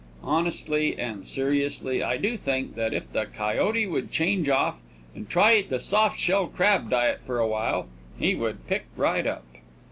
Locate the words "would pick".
8.33-8.85